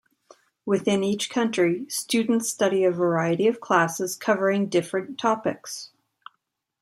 Within 0.65 1.03
each 1.03 1.29
country, 1.29 1.85
students 1.87 2.49
study 2.49 2.83
a 2.83 2.89
variety 2.89 3.47
of 3.47 3.61
classes 3.61 4.15
covering 4.15 4.67
different 4.67 5.19
topics. 5.19 5.91